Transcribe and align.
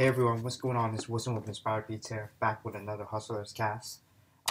Hey 0.00 0.06
everyone, 0.06 0.42
what's 0.42 0.56
going 0.56 0.78
on? 0.78 0.94
It's 0.94 1.10
Wilson 1.10 1.34
with 1.34 1.46
Inspired 1.46 1.86
Beats 1.86 2.08
here, 2.08 2.30
back 2.40 2.64
with 2.64 2.74
another 2.74 3.04
Hustlers 3.04 3.52
cast. 3.52 4.00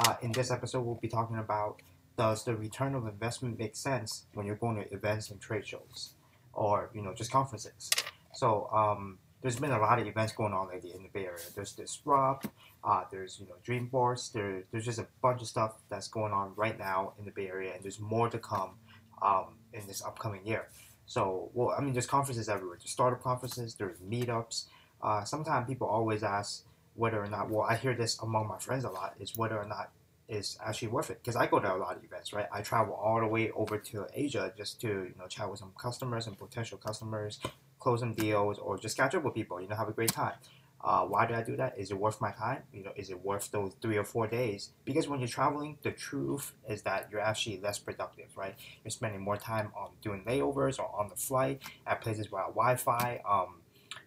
Uh, 0.06 0.14
in 0.22 0.32
this 0.32 0.52
episode, 0.52 0.82
we'll 0.82 0.94
be 0.94 1.08
talking 1.08 1.40
about 1.40 1.82
does 2.16 2.44
the 2.44 2.56
return 2.56 2.94
of 2.94 3.08
investment 3.08 3.58
make 3.58 3.76
sense 3.76 4.26
when 4.36 4.46
you're 4.46 4.58
going 4.58 4.76
to 4.76 4.94
events 4.94 5.32
and 5.32 5.42
trade 5.42 5.66
shows, 5.66 6.14
or 6.54 6.92
you 6.94 7.02
know 7.02 7.16
just 7.16 7.32
conferences. 7.32 7.90
So 8.32 8.70
um, 8.72 9.18
there's 9.42 9.56
been 9.56 9.72
a 9.72 9.80
lot 9.80 9.98
of 9.98 10.06
events 10.06 10.34
going 10.34 10.54
on 10.54 10.70
lately 10.70 10.94
in 10.94 11.02
the 11.02 11.10
Bay 11.10 11.26
Area. 11.26 11.40
There's 11.56 11.72
Disrupt, 11.72 12.46
uh, 12.84 13.06
there's 13.12 13.40
you 13.40 13.48
know 13.48 13.56
Dreamforce. 13.66 14.32
There, 14.32 14.66
there's 14.72 14.86
just 14.86 15.00
a 15.00 15.08
bunch 15.24 15.42
of 15.42 15.48
stuff 15.48 15.80
that's 15.90 16.10
going 16.10 16.32
on 16.32 16.54
right 16.58 16.78
now 16.78 17.14
in 17.18 17.26
the 17.26 17.32
Bay 17.32 17.48
Area, 17.48 17.74
and 17.74 17.84
there's 17.84 18.00
more 18.00 18.30
to 18.30 18.38
come 18.38 18.76
um, 19.24 19.46
in 19.74 19.88
this 19.88 20.04
upcoming 20.04 20.46
year. 20.46 20.68
So 21.08 21.50
well, 21.56 21.74
I 21.76 21.82
mean, 21.82 21.94
there's 21.94 22.06
conferences 22.06 22.50
everywhere. 22.50 22.78
There's 22.78 22.92
startup 22.92 23.24
conferences. 23.24 23.74
There's 23.74 23.98
meetups 23.98 24.66
uh, 25.02 25.24
sometimes 25.24 25.68
people 25.68 25.88
always 25.88 26.24
ask 26.24 26.64
whether 26.96 27.24
or 27.24 27.28
not, 27.28 27.50
well, 27.50 27.66
I 27.70 27.76
hear 27.76 27.94
this 27.94 28.20
among 28.22 28.48
my 28.48 28.58
friends 28.58 28.84
a 28.84 28.90
lot, 28.90 29.16
is 29.20 29.38
whether 29.38 29.58
or 29.58 29.66
not 29.66 29.92
it's 30.28 30.58
actually 30.64 30.90
worth 30.90 31.10
it. 31.10 31.20
Because 31.22 31.36
I 31.36 31.48
go 31.48 31.60
to 31.60 31.74
a 31.74 31.78
lot 31.78 31.96
of 31.98 32.04
events, 32.04 32.34
right? 32.34 32.48
I 32.52 32.62
travel 32.62 32.94
all 32.94 33.20
the 33.20 33.28
way 33.28 33.52
over 33.52 33.78
to 33.78 34.08
Asia 34.14 34.54
just 34.58 34.82
to, 34.82 34.88
you 34.88 35.14
know, 35.18 35.28
chat 35.28 35.50
with 35.50 35.60
some 35.60 35.72
customers 35.80 36.28
and 36.28 36.38
potential 36.38 36.78
customers, 36.78 37.40
close 37.80 38.02
some 38.02 38.14
deals, 38.14 38.60
or 38.60 38.78
just 38.78 38.98
catch 38.98 39.16
up 39.16 39.24
with 39.24 39.34
people, 39.34 39.62
you 39.62 39.68
know, 39.68 39.76
have 39.76 39.90
a 39.90 39.94
great 39.94 40.12
time. 40.12 40.34
Uh, 40.82 41.02
why 41.06 41.26
do 41.26 41.34
I 41.34 41.44
do 41.44 41.58
that? 41.58 41.78
Is 41.78 41.92
it 41.92 42.00
worth 42.00 42.22
my 42.22 42.32
time? 42.32 42.64
You 42.74 42.84
know, 42.84 42.92
is 42.96 43.10
it 43.10 43.22
worth 43.24 43.52
those 43.52 43.74
three 43.82 43.98
or 43.98 44.06
four 44.06 44.28
days? 44.28 44.70
Because 44.86 45.10
when 45.10 45.20
you're 45.20 45.28
traveling, 45.28 45.78
the 45.82 45.92
truth 45.92 46.54
is 46.70 46.84
that 46.84 47.10
you're 47.12 47.20
actually 47.20 47.60
less 47.60 47.80
productive, 47.80 48.38
right? 48.38 48.56
You're 48.84 48.92
spending 48.92 49.22
more 49.22 49.36
time 49.36 49.72
on 49.76 49.90
doing 50.02 50.24
layovers 50.26 50.80
or 50.80 50.90
on 50.98 51.10
the 51.10 51.18
flight 51.18 51.62
at 51.86 52.00
places 52.00 52.32
without 52.32 52.56
Wi-Fi. 52.56 53.22
Um, 53.30 53.56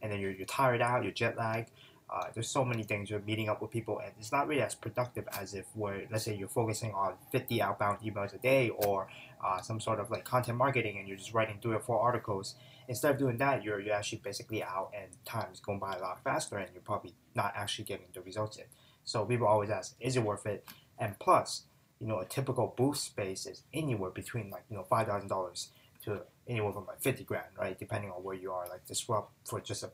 and 0.03 0.13
then 0.13 0.21
you're, 0.21 0.33
you're 0.33 0.47
tired 0.47 0.83
out, 0.83 1.03
you're 1.03 1.13
jet 1.13 1.37
lagged. 1.37 1.71
Uh, 2.11 2.25
there's 2.35 2.49
so 2.49 2.63
many 2.63 2.83
things 2.83 3.09
you're 3.09 3.21
meeting 3.21 3.49
up 3.49 3.63
with 3.63 3.71
people, 3.71 3.99
and 4.01 4.13
it's 4.19 4.33
not 4.33 4.47
really 4.47 4.61
as 4.61 4.75
productive 4.75 5.27
as 5.41 5.55
if 5.55 5.65
we're 5.75 6.03
let's 6.11 6.25
say 6.25 6.37
you're 6.37 6.47
focusing 6.47 6.93
on 6.93 7.15
50 7.31 7.63
outbound 7.63 8.01
emails 8.01 8.35
a 8.35 8.39
day 8.39 8.69
or 8.69 9.09
uh, 9.43 9.63
some 9.63 9.81
sort 9.81 9.99
of 9.99 10.11
like 10.11 10.25
content 10.25 10.59
marketing, 10.59 10.99
and 10.99 11.09
you're 11.09 11.17
just 11.17 11.33
writing 11.33 11.59
three 11.63 11.75
or 11.75 11.81
four 11.81 11.99
articles. 11.99 12.55
Instead 12.89 13.13
of 13.13 13.19
doing 13.19 13.39
that, 13.39 13.63
you're 13.63 13.81
you're 13.81 13.95
actually 13.95 14.21
basically 14.23 14.63
out, 14.63 14.91
and 14.95 15.11
time 15.25 15.47
is 15.53 15.61
going 15.61 15.79
by 15.79 15.95
a 15.95 16.01
lot 16.01 16.23
faster, 16.23 16.59
and 16.59 16.69
you're 16.75 16.83
probably 16.83 17.15
not 17.35 17.55
actually 17.57 17.87
getting 17.87 18.07
the 18.13 18.21
results 18.21 18.59
in. 18.59 18.65
So 19.05 19.25
people 19.25 19.47
always 19.47 19.71
ask, 19.71 19.95
is 19.99 20.17
it 20.17 20.23
worth 20.23 20.45
it? 20.45 20.67
And 20.99 21.19
plus, 21.19 21.63
you 21.99 22.07
know, 22.07 22.19
a 22.19 22.27
typical 22.27 22.75
booth 22.77 22.99
space 22.99 23.47
is 23.47 23.63
anywhere 23.73 24.11
between 24.11 24.51
like 24.51 24.65
you 24.69 24.77
know 24.77 24.83
five 24.83 25.07
thousand 25.07 25.29
dollars 25.29 25.71
to 26.05 26.23
anywhere 26.49 26.73
from 26.73 26.87
like 26.87 27.01
50 27.01 27.25
grand, 27.25 27.47
right? 27.59 27.79
Depending 27.79 28.11
on 28.11 28.23
where 28.23 28.35
you 28.35 28.53
are. 28.53 28.67
Like 28.69 28.87
Disrupt 28.87 29.33
for 29.45 29.61
just 29.61 29.83
a 29.83 29.91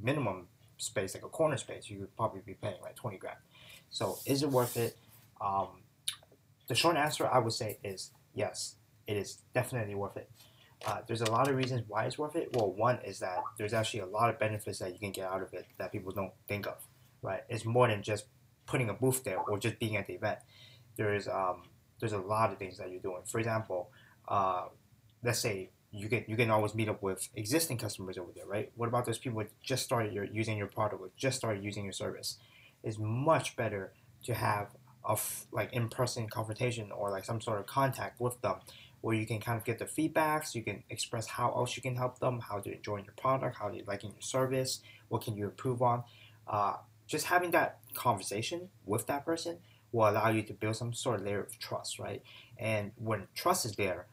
minimum 0.00 0.48
space, 0.78 1.14
like 1.14 1.24
a 1.24 1.28
corner 1.28 1.56
space, 1.56 1.88
you 1.90 2.00
would 2.00 2.16
probably 2.16 2.40
be 2.44 2.54
paying 2.54 2.80
like 2.82 2.96
20 2.96 3.18
grand. 3.18 3.38
So 3.90 4.18
is 4.26 4.42
it 4.42 4.50
worth 4.50 4.76
it? 4.76 4.96
Um, 5.40 5.82
the 6.68 6.74
short 6.74 6.96
answer 6.96 7.26
I 7.26 7.38
would 7.38 7.52
say 7.52 7.78
is 7.82 8.10
yes, 8.34 8.76
it 9.06 9.16
is 9.16 9.38
definitely 9.54 9.94
worth 9.94 10.16
it. 10.16 10.30
Uh, 10.86 10.98
there's 11.06 11.20
a 11.20 11.30
lot 11.30 11.48
of 11.48 11.56
reasons 11.56 11.82
why 11.88 12.04
it's 12.04 12.16
worth 12.16 12.36
it. 12.36 12.54
Well, 12.54 12.72
one 12.72 13.00
is 13.04 13.18
that 13.18 13.38
there's 13.58 13.74
actually 13.74 14.00
a 14.00 14.06
lot 14.06 14.30
of 14.30 14.38
benefits 14.38 14.78
that 14.78 14.92
you 14.92 14.98
can 14.98 15.12
get 15.12 15.26
out 15.26 15.42
of 15.42 15.52
it 15.52 15.66
that 15.78 15.92
people 15.92 16.12
don't 16.12 16.32
think 16.48 16.66
of, 16.66 16.76
right? 17.20 17.42
It's 17.48 17.66
more 17.66 17.88
than 17.88 18.02
just 18.02 18.24
putting 18.66 18.88
a 18.88 18.94
booth 18.94 19.24
there 19.24 19.38
or 19.38 19.58
just 19.58 19.78
being 19.78 19.96
at 19.96 20.06
the 20.06 20.14
event. 20.14 20.38
There's 20.96 21.28
um, 21.28 21.64
there's 21.98 22.12
a 22.12 22.18
lot 22.18 22.50
of 22.50 22.58
things 22.58 22.78
that 22.78 22.90
you're 22.90 23.00
doing. 23.00 23.22
For 23.26 23.38
example, 23.38 23.90
uh, 24.28 24.66
let's 25.22 25.38
say 25.38 25.70
you 25.92 26.08
can 26.08 26.24
you 26.28 26.36
can 26.36 26.50
always 26.50 26.74
meet 26.74 26.88
up 26.88 27.02
with 27.02 27.28
existing 27.34 27.78
customers 27.78 28.16
over 28.16 28.30
there, 28.34 28.46
right? 28.46 28.70
What 28.76 28.88
about 28.88 29.06
those 29.06 29.18
people 29.18 29.40
who 29.40 29.46
just 29.62 29.84
started 29.84 30.12
your, 30.12 30.24
using 30.24 30.56
your 30.56 30.68
product 30.68 31.02
or 31.02 31.10
just 31.16 31.38
started 31.38 31.64
using 31.64 31.84
your 31.84 31.92
service? 31.92 32.38
It's 32.82 32.98
much 32.98 33.56
better 33.56 33.92
to 34.24 34.34
have 34.34 34.68
a 35.08 35.12
f- 35.12 35.46
like 35.52 35.72
in-person 35.72 36.28
confrontation 36.28 36.92
or 36.92 37.10
like 37.10 37.24
some 37.24 37.40
sort 37.40 37.58
of 37.58 37.66
contact 37.66 38.20
with 38.20 38.40
them 38.42 38.56
where 39.00 39.16
you 39.16 39.26
can 39.26 39.40
kind 39.40 39.56
of 39.58 39.64
get 39.64 39.78
the 39.78 39.86
feedbacks 39.86 40.54
you 40.54 40.62
can 40.62 40.82
express 40.90 41.26
how 41.26 41.50
else 41.52 41.74
you 41.74 41.82
can 41.82 41.96
help 41.96 42.18
them 42.18 42.40
how 42.48 42.60
they're 42.60 42.74
enjoying 42.74 43.04
your 43.04 43.14
product 43.14 43.56
how 43.58 43.70
they're 43.70 43.80
liking 43.86 44.10
your 44.10 44.20
service 44.20 44.80
what 45.08 45.22
can 45.22 45.36
you 45.36 45.46
improve 45.46 45.80
on 45.80 46.04
uh, 46.48 46.74
just 47.06 47.26
having 47.26 47.50
that 47.50 47.78
conversation 47.94 48.68
with 48.84 49.06
that 49.06 49.24
person 49.24 49.58
will 49.90 50.08
allow 50.08 50.28
you 50.28 50.42
to 50.42 50.52
build 50.52 50.76
some 50.76 50.92
sort 50.92 51.18
of 51.18 51.24
layer 51.24 51.40
of 51.42 51.58
trust 51.58 51.98
right 51.98 52.22
and 52.58 52.92
when 52.96 53.26
trust 53.34 53.64
is 53.64 53.76
there 53.76 54.06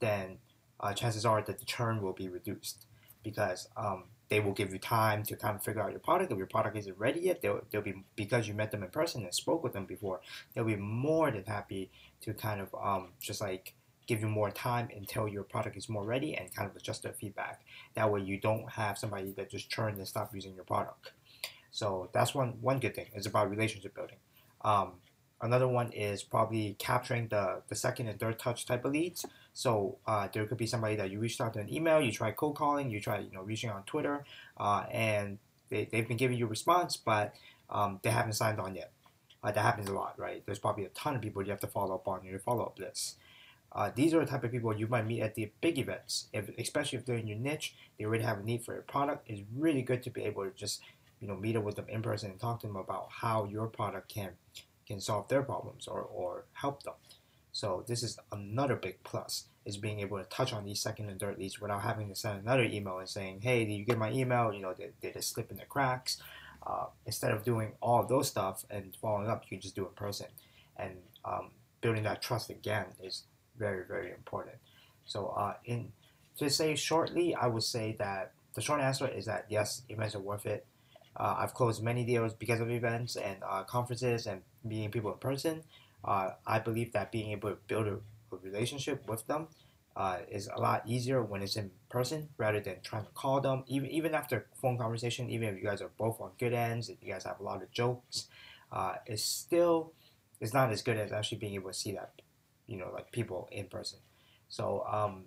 then 0.00 0.38
uh, 0.82 0.92
chances 0.92 1.24
are 1.24 1.42
that 1.42 1.58
the 1.58 1.64
churn 1.64 2.02
will 2.02 2.12
be 2.12 2.28
reduced 2.28 2.86
because 3.22 3.68
um, 3.76 4.04
they 4.28 4.40
will 4.40 4.52
give 4.52 4.72
you 4.72 4.78
time 4.78 5.22
to 5.22 5.36
kind 5.36 5.54
of 5.54 5.62
figure 5.62 5.82
out 5.82 5.90
your 5.90 6.00
product. 6.00 6.32
If 6.32 6.38
your 6.38 6.46
product 6.46 6.76
isn't 6.76 6.98
ready 6.98 7.20
yet, 7.20 7.42
they'll, 7.42 7.60
they'll 7.70 7.82
be 7.82 8.02
because 8.16 8.48
you 8.48 8.54
met 8.54 8.70
them 8.70 8.82
in 8.82 8.90
person 8.90 9.22
and 9.22 9.34
spoke 9.34 9.62
with 9.62 9.72
them 9.72 9.86
before. 9.86 10.20
They'll 10.54 10.64
be 10.64 10.76
more 10.76 11.30
than 11.30 11.44
happy 11.44 11.90
to 12.22 12.32
kind 12.32 12.60
of 12.60 12.74
um, 12.74 13.12
just 13.20 13.40
like 13.40 13.74
give 14.06 14.20
you 14.20 14.28
more 14.28 14.50
time 14.50 14.88
until 14.96 15.28
your 15.28 15.44
product 15.44 15.76
is 15.76 15.88
more 15.88 16.04
ready 16.04 16.34
and 16.34 16.52
kind 16.54 16.68
of 16.68 16.74
adjust 16.74 17.02
their 17.02 17.12
feedback. 17.12 17.60
That 17.94 18.10
way, 18.10 18.20
you 18.22 18.40
don't 18.40 18.70
have 18.70 18.98
somebody 18.98 19.32
that 19.32 19.50
just 19.50 19.70
churns 19.70 19.98
and 19.98 20.08
stop 20.08 20.34
using 20.34 20.54
your 20.54 20.64
product. 20.64 21.12
So 21.70 22.08
that's 22.12 22.34
one 22.34 22.58
one 22.60 22.80
good 22.80 22.94
thing. 22.94 23.06
It's 23.14 23.26
about 23.26 23.50
relationship 23.50 23.94
building. 23.94 24.18
Um, 24.64 24.94
Another 25.42 25.66
one 25.66 25.90
is 25.90 26.22
probably 26.22 26.76
capturing 26.78 27.26
the, 27.26 27.62
the 27.68 27.74
second 27.74 28.06
and 28.06 28.18
third 28.18 28.38
touch 28.38 28.64
type 28.64 28.84
of 28.84 28.92
leads. 28.92 29.26
So 29.52 29.98
uh, 30.06 30.28
there 30.32 30.46
could 30.46 30.56
be 30.56 30.66
somebody 30.66 30.94
that 30.96 31.10
you 31.10 31.18
reached 31.18 31.40
out 31.40 31.54
to 31.54 31.60
an 31.60 31.72
email, 31.72 32.00
you 32.00 32.12
try 32.12 32.30
cold 32.30 32.56
calling, 32.56 32.90
you 32.90 33.00
try 33.00 33.18
you 33.18 33.32
know 33.32 33.42
reaching 33.42 33.68
on 33.68 33.82
Twitter, 33.82 34.24
uh, 34.56 34.84
and 34.90 35.38
they, 35.68 35.88
they've 35.90 36.06
been 36.06 36.16
giving 36.16 36.38
you 36.38 36.46
a 36.46 36.48
response, 36.48 36.96
but 36.96 37.34
um, 37.68 37.98
they 38.02 38.10
haven't 38.10 38.34
signed 38.34 38.60
on 38.60 38.76
yet. 38.76 38.92
Uh, 39.42 39.50
that 39.50 39.62
happens 39.62 39.88
a 39.88 39.92
lot, 39.92 40.14
right? 40.16 40.44
There's 40.46 40.60
probably 40.60 40.84
a 40.84 40.90
ton 40.90 41.16
of 41.16 41.20
people 41.20 41.42
you 41.42 41.50
have 41.50 41.60
to 41.60 41.66
follow 41.66 41.96
up 41.96 42.06
on 42.06 42.20
in 42.20 42.26
your 42.26 42.38
follow 42.38 42.64
up 42.64 42.78
list. 42.78 43.16
Uh, 43.72 43.90
these 43.92 44.14
are 44.14 44.20
the 44.20 44.26
type 44.26 44.44
of 44.44 44.52
people 44.52 44.76
you 44.76 44.86
might 44.86 45.06
meet 45.06 45.22
at 45.22 45.34
the 45.34 45.50
big 45.60 45.78
events, 45.78 46.28
if, 46.32 46.50
especially 46.58 46.98
if 46.98 47.06
they're 47.06 47.16
in 47.16 47.26
your 47.26 47.38
niche. 47.38 47.74
They 47.98 48.04
already 48.04 48.22
have 48.22 48.38
a 48.38 48.42
need 48.42 48.62
for 48.62 48.74
your 48.74 48.82
product. 48.82 49.28
It's 49.28 49.42
really 49.56 49.82
good 49.82 50.02
to 50.04 50.10
be 50.10 50.22
able 50.22 50.44
to 50.44 50.50
just 50.50 50.82
you 51.20 51.26
know 51.26 51.36
meet 51.36 51.56
up 51.56 51.64
with 51.64 51.76
them 51.76 51.86
in 51.88 52.02
person 52.02 52.30
and 52.30 52.38
talk 52.38 52.60
to 52.60 52.66
them 52.66 52.76
about 52.76 53.08
how 53.10 53.44
your 53.44 53.66
product 53.66 54.08
can 54.08 54.32
can 54.86 55.00
solve 55.00 55.28
their 55.28 55.42
problems 55.42 55.86
or, 55.86 56.00
or 56.00 56.44
help 56.52 56.82
them. 56.82 56.94
So 57.52 57.84
this 57.86 58.02
is 58.02 58.18
another 58.30 58.76
big 58.76 59.02
plus 59.04 59.44
is 59.64 59.76
being 59.76 60.00
able 60.00 60.18
to 60.18 60.24
touch 60.24 60.52
on 60.52 60.64
these 60.64 60.80
second 60.80 61.08
and 61.08 61.20
third 61.20 61.38
leads 61.38 61.60
without 61.60 61.82
having 61.82 62.08
to 62.08 62.14
send 62.14 62.40
another 62.40 62.64
email 62.64 62.98
and 62.98 63.08
saying, 63.08 63.40
hey, 63.42 63.64
did 63.64 63.74
you 63.74 63.84
get 63.84 63.98
my 63.98 64.10
email? 64.10 64.52
You 64.52 64.62
know, 64.62 64.74
did, 64.74 64.98
did 65.00 65.14
it 65.14 65.22
slip 65.22 65.50
in 65.50 65.58
the 65.58 65.64
cracks? 65.64 66.20
Uh, 66.66 66.86
instead 67.06 67.32
of 67.32 67.44
doing 67.44 67.72
all 67.80 68.00
of 68.00 68.08
those 68.08 68.28
stuff 68.28 68.64
and 68.70 68.96
following 69.00 69.28
up, 69.28 69.42
you 69.44 69.56
can 69.56 69.60
just 69.60 69.74
do 69.74 69.84
it 69.84 69.88
in 69.88 69.94
person. 69.94 70.26
And 70.76 70.96
um, 71.24 71.50
building 71.80 72.04
that 72.04 72.22
trust 72.22 72.50
again 72.50 72.86
is 73.02 73.24
very, 73.58 73.84
very 73.86 74.10
important. 74.10 74.56
So 75.04 75.34
uh, 75.36 75.54
in 75.64 75.92
to 76.38 76.48
say 76.48 76.74
shortly, 76.74 77.34
I 77.34 77.46
would 77.46 77.62
say 77.62 77.94
that 77.98 78.32
the 78.54 78.62
short 78.62 78.80
answer 78.80 79.06
is 79.06 79.26
that 79.26 79.46
yes, 79.48 79.82
events 79.88 80.14
are 80.14 80.20
worth 80.20 80.46
it. 80.46 80.64
Uh, 81.14 81.36
I've 81.38 81.52
closed 81.52 81.82
many 81.82 82.04
deals 82.04 82.32
because 82.32 82.60
of 82.60 82.70
events 82.70 83.16
and 83.16 83.36
uh, 83.46 83.64
conferences 83.64 84.26
and 84.26 84.40
meeting 84.64 84.90
people 84.90 85.12
in 85.12 85.18
person. 85.18 85.62
Uh, 86.04 86.30
I 86.46 86.58
believe 86.58 86.92
that 86.92 87.12
being 87.12 87.30
able 87.32 87.50
to 87.50 87.58
build 87.66 87.86
a, 87.86 87.94
a 88.32 88.36
relationship 88.42 89.08
with 89.08 89.26
them 89.26 89.48
uh, 89.96 90.18
is 90.30 90.48
a 90.48 90.60
lot 90.60 90.82
easier 90.86 91.22
when 91.22 91.42
it's 91.42 91.56
in 91.56 91.70
person 91.88 92.28
rather 92.38 92.60
than 92.60 92.76
trying 92.82 93.04
to 93.04 93.10
call 93.10 93.40
them. 93.40 93.64
Even 93.66 93.90
even 93.90 94.14
after 94.14 94.46
phone 94.60 94.78
conversation, 94.78 95.30
even 95.30 95.48
if 95.48 95.56
you 95.56 95.64
guys 95.64 95.82
are 95.82 95.90
both 95.98 96.20
on 96.20 96.30
good 96.38 96.52
ends, 96.52 96.88
if 96.88 96.96
you 97.02 97.12
guys 97.12 97.24
have 97.24 97.40
a 97.40 97.42
lot 97.42 97.62
of 97.62 97.70
jokes, 97.70 98.26
uh, 98.72 98.94
it's 99.06 99.22
still 99.24 99.92
it's 100.40 100.54
not 100.54 100.72
as 100.72 100.82
good 100.82 100.96
as 100.96 101.12
actually 101.12 101.38
being 101.38 101.54
able 101.54 101.70
to 101.70 101.78
see 101.78 101.92
that, 101.92 102.22
you 102.66 102.76
know, 102.76 102.90
like 102.92 103.12
people 103.12 103.48
in 103.52 103.66
person. 103.66 103.98
So 104.48 104.84
um, 104.90 105.24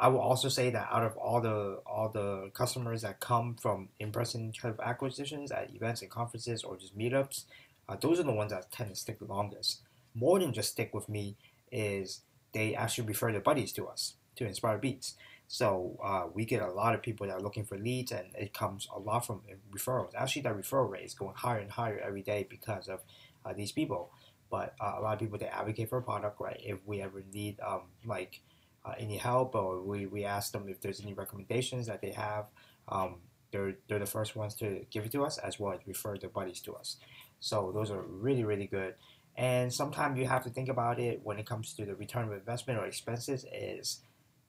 I 0.00 0.08
will 0.08 0.20
also 0.20 0.48
say 0.48 0.70
that 0.70 0.88
out 0.92 1.02
of 1.02 1.16
all 1.16 1.40
the 1.40 1.80
all 1.84 2.08
the 2.08 2.50
customers 2.54 3.02
that 3.02 3.20
come 3.20 3.56
from 3.56 3.88
in-person 3.98 4.52
kind 4.60 4.72
of 4.72 4.80
acquisitions 4.80 5.50
at 5.50 5.74
events 5.74 6.02
and 6.02 6.10
conferences 6.10 6.62
or 6.62 6.76
just 6.76 6.96
meetups, 6.96 7.44
uh, 7.88 7.96
those 7.96 8.20
are 8.20 8.24
the 8.24 8.32
ones 8.32 8.52
that 8.52 8.70
tend 8.70 8.90
to 8.90 8.96
stick 8.96 9.18
the 9.18 9.24
longest. 9.24 9.80
More 10.14 10.38
than 10.38 10.52
just 10.52 10.70
stick 10.70 10.92
with 10.92 11.08
me 11.08 11.36
is 11.70 12.22
they 12.52 12.74
actually 12.74 13.08
refer 13.08 13.32
their 13.32 13.40
buddies 13.40 13.72
to 13.72 13.86
us 13.86 14.14
to 14.36 14.46
Inspire 14.46 14.78
Beats. 14.78 15.14
So 15.46 15.98
uh, 16.02 16.24
we 16.32 16.44
get 16.44 16.60
a 16.60 16.70
lot 16.70 16.94
of 16.94 17.02
people 17.02 17.26
that 17.26 17.34
are 17.34 17.40
looking 17.40 17.64
for 17.64 17.78
leads, 17.78 18.12
and 18.12 18.28
it 18.34 18.52
comes 18.52 18.86
a 18.94 18.98
lot 18.98 19.26
from 19.26 19.40
referrals. 19.72 20.14
Actually, 20.14 20.42
that 20.42 20.56
referral 20.56 20.90
rate 20.90 21.04
is 21.04 21.14
going 21.14 21.34
higher 21.34 21.58
and 21.58 21.70
higher 21.70 21.98
every 21.98 22.22
day 22.22 22.46
because 22.48 22.88
of 22.88 23.00
uh, 23.46 23.54
these 23.54 23.72
people. 23.72 24.10
But 24.50 24.74
uh, 24.80 24.94
a 24.98 25.00
lot 25.00 25.14
of 25.14 25.20
people 25.20 25.38
they 25.38 25.46
advocate 25.46 25.88
for 25.88 25.98
a 25.98 26.02
product, 26.02 26.40
right? 26.40 26.60
If 26.62 26.78
we 26.86 27.00
ever 27.00 27.22
need 27.32 27.60
um, 27.60 27.82
like 28.04 28.40
uh, 28.84 28.92
any 28.98 29.16
help 29.16 29.54
or 29.54 29.80
we, 29.82 30.06
we 30.06 30.24
ask 30.24 30.52
them 30.52 30.68
if 30.68 30.80
there's 30.80 31.00
any 31.00 31.14
recommendations 31.14 31.86
that 31.86 32.00
they 32.00 32.10
have. 32.12 32.46
Um, 32.88 33.16
they're, 33.50 33.76
they're 33.88 33.98
the 33.98 34.06
first 34.06 34.36
ones 34.36 34.54
to 34.56 34.84
give 34.90 35.04
it 35.04 35.12
to 35.12 35.24
us 35.24 35.38
as 35.38 35.58
well 35.58 35.72
as 35.72 35.80
refer 35.86 36.16
their 36.18 36.30
buddies 36.30 36.60
to 36.60 36.74
us. 36.74 36.96
So 37.40 37.72
those 37.72 37.90
are 37.90 38.02
really, 38.02 38.44
really 38.44 38.66
good. 38.66 38.94
And 39.36 39.72
sometimes 39.72 40.18
you 40.18 40.26
have 40.26 40.42
to 40.44 40.50
think 40.50 40.68
about 40.68 40.98
it 40.98 41.20
when 41.22 41.38
it 41.38 41.46
comes 41.46 41.72
to 41.74 41.84
the 41.84 41.94
return 41.94 42.26
of 42.26 42.32
investment 42.32 42.80
or 42.80 42.86
expenses 42.86 43.46
is 43.52 44.00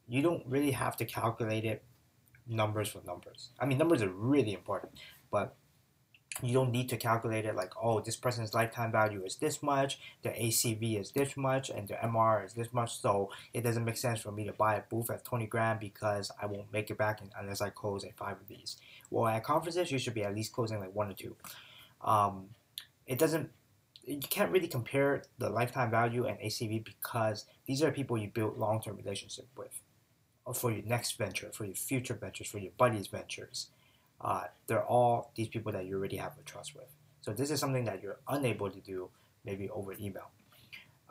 you 0.07 0.21
don't 0.23 0.43
really 0.47 0.71
have 0.71 0.97
to 0.97 1.05
calculate 1.05 1.63
it 1.63 1.83
numbers 2.47 2.89
for 2.89 3.01
numbers. 3.05 3.49
I 3.59 3.65
mean, 3.65 3.77
numbers 3.77 4.01
are 4.01 4.09
really 4.09 4.53
important, 4.53 4.93
but 5.31 5.55
you 6.41 6.53
don't 6.53 6.71
need 6.71 6.89
to 6.89 6.97
calculate 6.97 7.45
it 7.45 7.55
like 7.55 7.73
oh 7.81 7.99
this 7.99 8.15
person's 8.15 8.53
lifetime 8.53 8.91
value 8.91 9.23
is 9.23 9.35
this 9.37 9.61
much 9.61 9.99
the 10.23 10.29
acv 10.29 10.99
is 10.99 11.11
this 11.11 11.35
much 11.35 11.69
and 11.69 11.87
the 11.87 11.95
mr 11.95 12.45
is 12.45 12.53
this 12.53 12.73
much. 12.73 12.99
So 12.99 13.31
it 13.53 13.61
doesn't 13.61 13.85
make 13.85 13.97
sense 13.97 14.21
for 14.21 14.31
me 14.31 14.45
to 14.45 14.53
buy 14.53 14.75
a 14.75 14.81
booth 14.89 15.09
at 15.09 15.23
20 15.25 15.47
grand 15.47 15.79
because 15.79 16.31
i 16.41 16.45
won't 16.45 16.71
make 16.71 16.89
it 16.89 16.97
back 16.97 17.21
unless 17.39 17.61
i 17.61 17.69
close 17.69 18.03
at 18.03 18.15
five 18.17 18.37
of 18.39 18.47
these. 18.47 18.77
Well 19.09 19.27
at 19.27 19.43
conferences 19.43 19.91
you 19.91 19.99
should 19.99 20.13
be 20.13 20.23
at 20.23 20.35
least 20.35 20.53
closing 20.53 20.79
like 20.79 20.95
one 20.95 21.09
or 21.09 21.13
two. 21.13 21.35
Um, 22.01 22.49
it 23.05 23.17
doesn't 23.17 23.49
you 24.05 24.19
can't 24.19 24.51
really 24.51 24.67
compare 24.67 25.23
the 25.37 25.49
lifetime 25.49 25.91
value 25.91 26.25
and 26.25 26.39
acv 26.39 26.83
because 26.83 27.45
these 27.65 27.83
are 27.83 27.91
people 27.91 28.17
you 28.17 28.27
build 28.27 28.57
long-term 28.57 28.95
relationship 28.97 29.47
with 29.57 29.81
for 30.53 30.71
your 30.71 30.83
next 30.85 31.17
venture 31.17 31.51
for 31.51 31.65
your 31.65 31.75
future 31.75 32.15
ventures 32.15 32.47
for 32.47 32.57
your 32.57 32.71
buddies 32.77 33.07
ventures 33.07 33.67
uh, 34.21 34.43
they're 34.67 34.85
all 34.85 35.31
these 35.35 35.47
people 35.47 35.71
that 35.71 35.85
you 35.85 35.97
already 35.97 36.17
have 36.17 36.37
a 36.39 36.43
trust 36.43 36.75
with. 36.75 36.87
So 37.21 37.31
this 37.31 37.51
is 37.51 37.59
something 37.59 37.85
that 37.85 38.01
you're 38.01 38.19
unable 38.27 38.69
to 38.69 38.79
do 38.79 39.09
maybe 39.45 39.69
over 39.69 39.93
email. 39.93 40.29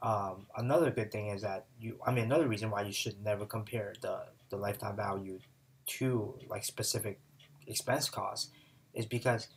Um, 0.03 0.47
another 0.57 0.91
good 0.91 1.11
thing 1.11 1.29
is 1.29 1.43
that 1.43 1.67
you, 1.81 1.99
I 2.07 2.13
mean, 2.13 2.25
another 2.25 2.47
reason 2.47 2.71
why 2.71 2.83
you 2.83 2.93
should 2.93 3.23
never 3.25 3.45
compare 3.45 3.95
the, 4.01 4.21
the 4.49 4.57
lifetime 4.57 4.97
value 4.97 5.41
to 5.87 6.39
like 6.49 6.65
specific 6.65 7.19
expense 7.67 8.09
costs 8.09 8.51
is 8.95 9.07
because 9.07 9.49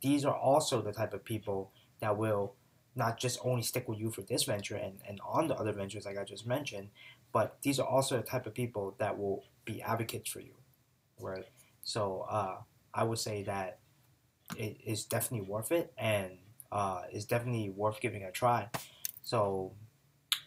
these 0.00 0.24
are 0.24 0.34
also 0.34 0.80
the 0.80 0.92
type 0.92 1.12
of 1.12 1.24
people 1.24 1.70
that 2.00 2.16
will 2.16 2.54
not 2.96 3.18
just 3.18 3.38
only 3.44 3.62
stick 3.62 3.88
with 3.88 3.98
you 3.98 4.10
for 4.10 4.22
this 4.22 4.44
venture 4.44 4.76
and, 4.76 4.98
and 5.06 5.20
on 5.24 5.48
the 5.48 5.54
other 5.54 5.72
ventures 5.72 6.06
like 6.06 6.18
I 6.18 6.24
just 6.24 6.46
mentioned, 6.46 6.88
but 7.32 7.58
these 7.62 7.78
are 7.78 7.86
also 7.86 8.16
the 8.16 8.22
type 8.22 8.46
of 8.46 8.54
people 8.54 8.94
that 8.98 9.18
will 9.18 9.44
be 9.64 9.82
advocates 9.82 10.30
for 10.30 10.40
you, 10.40 10.54
right? 11.20 11.46
So 11.82 12.26
uh, 12.28 12.56
I 12.94 13.04
would 13.04 13.18
say 13.18 13.42
that 13.44 13.78
it 14.56 14.78
is 14.84 15.04
definitely 15.04 15.48
worth 15.48 15.72
it 15.72 15.92
and 15.96 16.38
uh, 16.72 17.02
it's 17.10 17.24
definitely 17.24 17.70
worth 17.70 18.00
giving 18.00 18.24
a 18.24 18.30
try. 18.30 18.68
So 19.22 19.72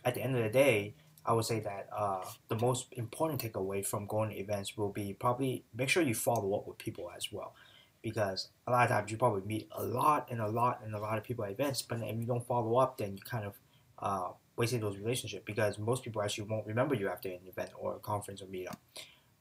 at 0.03 0.15
the 0.15 0.21
end 0.21 0.35
of 0.35 0.43
the 0.43 0.49
day, 0.49 0.95
I 1.25 1.33
would 1.33 1.45
say 1.45 1.61
that 1.61 1.87
uh, 1.95 2.25
the 2.49 2.57
most 2.57 2.87
important 2.93 3.41
takeaway 3.41 3.85
from 3.85 4.07
going 4.07 4.29
to 4.31 4.35
events 4.35 4.75
will 4.75 4.89
be 4.89 5.13
probably 5.13 5.63
make 5.73 5.89
sure 5.89 6.03
you 6.03 6.15
follow 6.15 6.57
up 6.57 6.67
with 6.67 6.77
people 6.77 7.09
as 7.15 7.31
well. 7.31 7.55
Because 8.01 8.49
a 8.67 8.71
lot 8.71 8.83
of 8.83 8.89
times 8.89 9.11
you 9.11 9.17
probably 9.17 9.43
meet 9.43 9.69
a 9.71 9.83
lot 9.83 10.27
and 10.29 10.41
a 10.41 10.47
lot 10.47 10.81
and 10.83 10.93
a 10.93 10.99
lot 10.99 11.17
of 11.17 11.23
people 11.23 11.45
at 11.45 11.51
events, 11.51 11.81
but 11.81 12.01
if 12.01 12.19
you 12.19 12.25
don't 12.25 12.45
follow 12.45 12.75
up, 12.75 12.97
then 12.97 13.15
you 13.15 13.23
kind 13.23 13.45
of 13.45 13.53
uh, 13.99 14.31
wasted 14.57 14.81
those 14.81 14.97
relationships 14.97 15.43
because 15.45 15.79
most 15.79 16.03
people 16.03 16.21
actually 16.21 16.43
won't 16.43 16.67
remember 16.67 16.95
you 16.95 17.07
after 17.07 17.29
an 17.29 17.39
event 17.47 17.69
or 17.77 17.95
a 17.95 17.99
conference 17.99 18.41
or 18.41 18.45
meetup. 18.47 18.75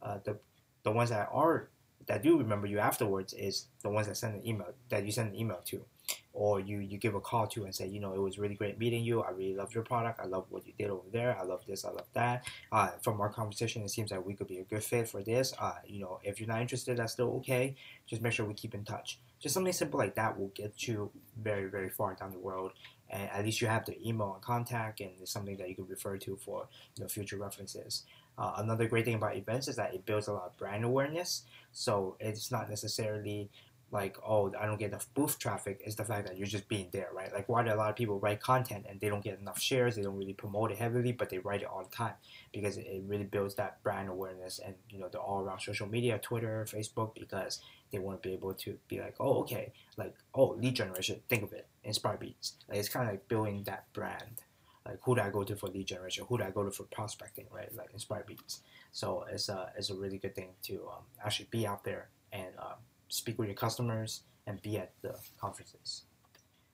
Uh, 0.00 0.18
the 0.24 0.38
the 0.84 0.92
ones 0.92 1.10
that 1.10 1.28
are 1.32 1.68
that 2.06 2.22
do 2.22 2.38
remember 2.38 2.66
you 2.66 2.78
afterwards 2.78 3.32
is 3.32 3.66
the 3.82 3.90
ones 3.90 4.06
that 4.06 4.16
send 4.16 4.34
an 4.34 4.46
email 4.46 4.68
that 4.88 5.04
you 5.04 5.12
send 5.12 5.30
an 5.30 5.36
email 5.36 5.60
to. 5.66 5.84
Or 6.32 6.60
you 6.60 6.78
you 6.78 6.98
give 6.98 7.14
a 7.14 7.20
call 7.20 7.46
to 7.48 7.64
and 7.64 7.74
say 7.74 7.86
you 7.86 8.00
know 8.00 8.12
it 8.12 8.18
was 8.20 8.38
really 8.38 8.54
great 8.54 8.78
meeting 8.78 9.04
you. 9.04 9.22
I 9.22 9.30
really 9.30 9.54
love 9.54 9.74
your 9.74 9.84
product. 9.84 10.18
I 10.20 10.26
love 10.26 10.46
what 10.50 10.66
you 10.66 10.72
did 10.76 10.90
over 10.90 11.08
there. 11.12 11.38
I 11.38 11.44
love 11.44 11.64
this. 11.66 11.84
I 11.84 11.90
love 11.90 12.08
that. 12.14 12.44
Uh, 12.70 12.90
from 13.02 13.20
our 13.20 13.30
conversation 13.30 13.82
it 13.82 13.90
seems 13.90 14.10
like 14.10 14.24
we 14.24 14.34
could 14.34 14.48
be 14.48 14.58
a 14.58 14.64
good 14.64 14.82
fit 14.82 15.08
for 15.08 15.22
this. 15.22 15.54
Uh, 15.58 15.74
you 15.86 16.00
know 16.00 16.18
if 16.24 16.40
you're 16.40 16.48
not 16.48 16.60
interested 16.60 16.96
that's 16.96 17.12
still 17.12 17.34
okay. 17.36 17.76
Just 18.06 18.22
make 18.22 18.32
sure 18.32 18.46
we 18.46 18.54
keep 18.54 18.74
in 18.74 18.84
touch. 18.84 19.20
Just 19.40 19.54
something 19.54 19.72
simple 19.72 19.98
like 19.98 20.14
that 20.16 20.38
will 20.38 20.52
get 20.54 20.86
you 20.88 21.10
very 21.40 21.68
very 21.70 21.90
far 21.90 22.14
down 22.14 22.32
the 22.32 22.38
road. 22.38 22.72
And 23.08 23.30
at 23.30 23.44
least 23.44 23.60
you 23.60 23.68
have 23.68 23.84
the 23.84 23.96
email 24.06 24.32
and 24.34 24.42
contact 24.42 25.00
and 25.00 25.10
it's 25.20 25.30
something 25.30 25.58
that 25.58 25.68
you 25.68 25.76
can 25.76 25.86
refer 25.86 26.16
to 26.18 26.36
for 26.36 26.68
you 26.96 27.04
know 27.04 27.08
future 27.08 27.36
references 27.36 28.04
uh, 28.38 28.54
another 28.56 28.86
great 28.86 29.04
thing 29.04 29.14
about 29.14 29.36
events 29.36 29.68
is 29.68 29.76
that 29.76 29.94
it 29.94 30.06
builds 30.06 30.28
a 30.28 30.32
lot 30.32 30.46
of 30.46 30.56
brand 30.56 30.84
awareness. 30.84 31.42
So 31.72 32.16
it's 32.20 32.50
not 32.50 32.68
necessarily 32.68 33.50
like, 33.92 34.16
oh, 34.26 34.50
I 34.58 34.64
don't 34.64 34.78
get 34.78 34.88
enough 34.88 35.06
booth 35.12 35.38
traffic. 35.38 35.82
It's 35.84 35.96
the 35.96 36.04
fact 36.04 36.26
that 36.26 36.38
you're 36.38 36.46
just 36.46 36.66
being 36.66 36.88
there, 36.92 37.08
right? 37.14 37.30
Like, 37.30 37.46
why 37.48 37.62
do 37.62 37.72
a 37.72 37.76
lot 37.76 37.90
of 37.90 37.96
people 37.96 38.18
write 38.18 38.40
content 38.40 38.86
and 38.88 38.98
they 38.98 39.10
don't 39.10 39.22
get 39.22 39.38
enough 39.38 39.60
shares? 39.60 39.94
They 39.94 40.02
don't 40.02 40.16
really 40.16 40.32
promote 40.32 40.72
it 40.72 40.78
heavily, 40.78 41.12
but 41.12 41.28
they 41.28 41.38
write 41.38 41.60
it 41.60 41.68
all 41.68 41.84
the 41.84 41.94
time 41.94 42.14
because 42.52 42.78
it 42.78 43.02
really 43.06 43.24
builds 43.24 43.54
that 43.56 43.82
brand 43.82 44.08
awareness 44.08 44.58
and 44.64 44.74
you 44.88 44.98
know 44.98 45.08
the 45.08 45.18
all 45.18 45.42
around 45.42 45.60
social 45.60 45.86
media, 45.86 46.18
Twitter, 46.18 46.66
Facebook, 46.66 47.14
because 47.14 47.60
they 47.92 47.98
want 47.98 48.22
to 48.22 48.28
be 48.28 48.34
able 48.34 48.54
to 48.54 48.78
be 48.88 48.98
like, 48.98 49.14
oh, 49.20 49.40
okay, 49.40 49.72
like 49.98 50.14
oh, 50.34 50.56
lead 50.58 50.74
generation. 50.74 51.20
Think 51.28 51.42
of 51.42 51.52
it, 51.52 51.66
Inspire 51.84 52.16
Beats. 52.16 52.54
Like 52.70 52.78
it's 52.78 52.88
kind 52.88 53.06
of 53.06 53.12
like 53.12 53.28
building 53.28 53.62
that 53.64 53.92
brand 53.92 54.40
like 54.86 54.98
who 55.02 55.14
do 55.14 55.20
I 55.20 55.30
go 55.30 55.44
to 55.44 55.56
for 55.56 55.68
lead 55.68 55.86
generation? 55.86 56.24
Who 56.28 56.38
do 56.38 56.44
I 56.44 56.50
go 56.50 56.64
to 56.64 56.70
for 56.70 56.84
prospecting? 56.84 57.46
Right, 57.50 57.74
like 57.74 57.90
Inspire 57.92 58.24
Beats. 58.26 58.60
So 58.90 59.24
it's 59.30 59.48
a 59.48 59.72
it's 59.76 59.90
a 59.90 59.94
really 59.94 60.18
good 60.18 60.34
thing 60.34 60.50
to 60.64 60.74
um, 60.92 61.04
actually 61.24 61.48
be 61.50 61.66
out 61.66 61.84
there 61.84 62.08
and 62.32 62.52
um, 62.58 62.78
speak 63.08 63.38
with 63.38 63.48
your 63.48 63.56
customers 63.56 64.22
and 64.46 64.60
be 64.62 64.78
at 64.78 64.92
the 65.02 65.14
conferences. 65.40 66.02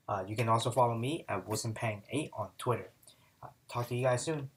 Uh, 0.07 0.23
you 0.27 0.35
can 0.35 0.49
also 0.49 0.71
follow 0.71 0.95
me 0.95 1.23
at 1.29 1.47
Wilson 1.47 1.73
Pang 1.73 2.01
8 2.09 2.31
on 2.35 2.49
Twitter. 2.57 2.89
Uh, 3.43 3.47
talk 3.71 3.87
to 3.89 3.95
you 3.95 4.03
guys 4.03 4.23
soon. 4.23 4.49